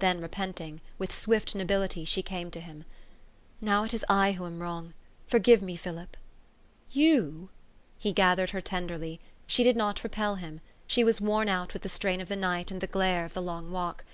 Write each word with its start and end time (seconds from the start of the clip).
Then 0.00 0.20
repenting, 0.20 0.82
with 0.98 1.10
swift 1.10 1.54
nobility 1.54 2.04
she 2.04 2.22
came 2.22 2.50
to 2.50 2.60
him, 2.60 2.84
"Now 3.62 3.84
it 3.84 3.94
is 3.94 4.04
I 4.10 4.32
who 4.32 4.44
am 4.44 4.58
wrong. 4.60 4.92
Forgive 5.26 5.62
me, 5.62 5.74
Philip!"" 5.74 6.18
You?" 7.02 7.48
He 7.98 8.12
gathered 8.12 8.50
her 8.50 8.60
tenderly. 8.60 9.20
She 9.46 9.64
did 9.64 9.74
not 9.78 10.04
repel 10.04 10.34
him: 10.34 10.60
she 10.86 11.02
was 11.02 11.18
worn 11.18 11.48
out 11.48 11.72
with 11.72 11.80
the 11.80 11.88
strain 11.88 12.20
of 12.20 12.28
the 12.28 12.36
night 12.36 12.70
and 12.70 12.82
the 12.82 12.86
glare 12.86 13.24
of 13.24 13.32
the 13.32 13.40
long 13.40 13.70
walk. 13.72 14.04